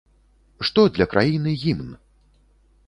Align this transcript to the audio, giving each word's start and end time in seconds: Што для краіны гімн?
Што 0.69 0.81
для 0.95 1.05
краіны 1.13 1.51
гімн? 1.67 1.95